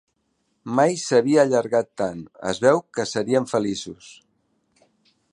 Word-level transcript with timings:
Mai 0.77 0.95
s'havia 1.01 1.41
allargat 1.43 1.89
tan. 2.01 2.23
Es 2.53 2.61
veu 2.65 2.81
que 2.99 3.05
serien 3.11 3.47
feliços. 3.53 4.09